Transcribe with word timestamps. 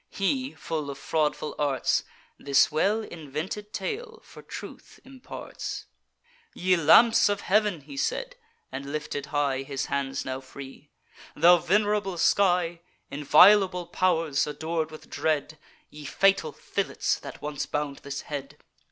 He, 0.09 0.55
full 0.55 0.89
of 0.89 0.97
fraudful 0.97 1.53
arts, 1.59 2.01
This 2.39 2.71
well 2.71 3.01
invented 3.03 3.71
tale 3.71 4.19
for 4.25 4.41
truth 4.41 4.99
imparts: 5.05 5.85
'Ye 6.55 6.75
lamps 6.75 7.29
of 7.29 7.41
heav'n!' 7.41 7.81
he 7.81 7.95
said, 7.97 8.35
and 8.71 8.91
lifted 8.91 9.27
high 9.27 9.61
His 9.61 9.85
hands 9.93 10.25
now 10.25 10.39
free, 10.39 10.89
'thou 11.35 11.59
venerable 11.59 12.17
sky! 12.17 12.81
Inviolable 13.11 13.85
pow'rs, 13.85 14.47
ador'd 14.47 14.89
with 14.89 15.07
dread! 15.07 15.59
Ye 15.91 16.05
fatal 16.05 16.51
fillets, 16.51 17.19
that 17.19 17.39
once 17.43 17.67
bound 17.67 17.97
this 17.97 18.21
head! 18.21 18.57